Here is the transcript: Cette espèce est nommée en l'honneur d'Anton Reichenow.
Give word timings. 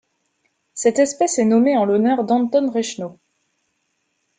Cette 0.73 0.97
espèce 0.97 1.37
est 1.37 1.45
nommée 1.45 1.77
en 1.77 1.85
l'honneur 1.85 2.23
d'Anton 2.23 2.71
Reichenow. 2.71 3.19